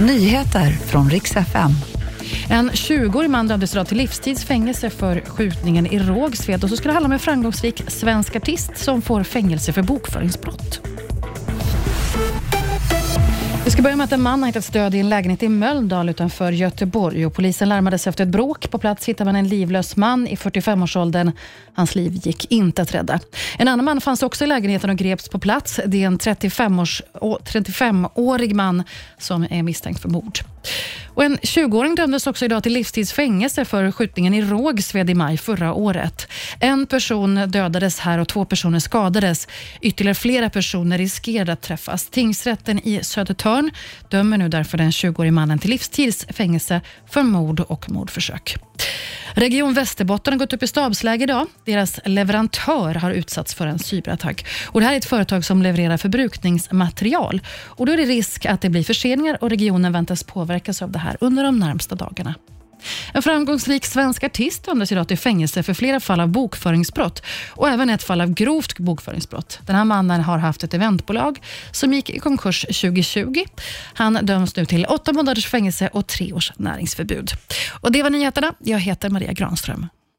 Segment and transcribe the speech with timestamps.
[0.00, 1.70] Nyheter från riks FM.
[2.50, 6.64] En 20-årig man dömdes idag till livstids fängelse för skjutningen i Rågsved.
[6.64, 10.87] Och så ska det handla om en framgångsrik svensk artist som får fängelse för bokföringsbrott.
[13.78, 16.08] Vi ska börja med att en man har hittats död i en lägenhet i Mölndal
[16.08, 17.26] utanför Göteborg.
[17.26, 18.70] Och polisen larmades efter ett bråk.
[18.70, 21.32] På plats hittade man en livlös man i 45-årsåldern.
[21.74, 23.20] Hans liv gick inte att rädda.
[23.58, 25.80] En annan man fanns också i lägenheten och greps på plats.
[25.86, 28.82] Det är en 35-årig man
[29.18, 30.38] som är misstänkt för mord.
[31.14, 35.36] Och en 20-åring dömdes också idag till livstids fängelse för skjutningen i Rågsved i maj
[35.36, 36.28] förra året.
[36.60, 39.48] En person dödades här och två personer skadades.
[39.80, 42.08] Ytterligare flera personer riskerade att träffas.
[42.08, 43.70] Tingsrätten i Södertörn
[44.10, 46.80] dömer nu därför den 20-årige mannen till livstids fängelse
[47.10, 48.67] för mord och mordförsök.
[49.38, 51.46] Region Västerbotten har gått upp i stabsläge idag.
[51.64, 54.46] Deras leverantör har utsatts för en cyberattack.
[54.66, 57.40] Och det här är ett företag som levererar förbrukningsmaterial.
[57.48, 60.98] Och då är det risk att det blir förseningar och regionen väntas påverkas av det
[60.98, 62.34] här under de närmsta dagarna.
[63.14, 67.90] En framgångsrik svensk artist dömdes idag till fängelse för flera fall av bokföringsbrott och även
[67.90, 69.60] ett fall av grovt bokföringsbrott.
[69.66, 73.44] Den här mannen har haft ett eventbolag som gick i konkurs 2020.
[73.94, 77.30] Han döms nu till åtta månaders fängelse och tre års näringsförbud.
[77.80, 78.54] Och Det var nyheterna.
[78.58, 79.86] Jag heter Maria Granström.